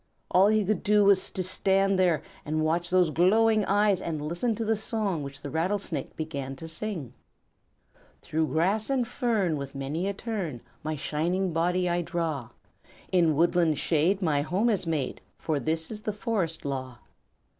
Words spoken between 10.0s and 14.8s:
a turn, My shining body I draw. In woodland shade My home